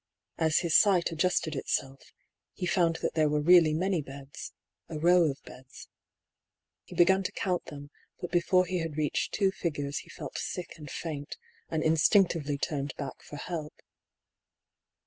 As 0.39 0.61
his 0.61 0.75
sight 0.75 1.11
adjusted 1.11 1.55
itself, 1.55 2.11
he 2.55 2.65
found 2.65 2.95
that 3.03 3.13
there 3.13 3.29
were 3.29 3.39
really 3.39 3.71
many 3.71 4.01
beds— 4.01 4.51
a 4.89 4.97
row 4.97 5.25
of 5.29 5.43
beds. 5.43 5.89
He 6.85 6.95
began 6.95 7.21
to 7.21 7.31
count 7.31 7.65
them, 7.65 7.91
but 8.19 8.31
before 8.31 8.65
he 8.65 8.79
had 8.79 8.97
reached 8.97 9.31
two 9.31 9.51
figures 9.51 9.99
he 9.99 10.09
felt 10.09 10.39
sick 10.39 10.73
and 10.77 10.89
faint, 10.89 11.37
and 11.69 11.83
instinc 11.83 12.31
tively 12.31 12.59
turned 12.59 12.95
back 12.97 13.21
for 13.21 13.35
help. 13.37 13.75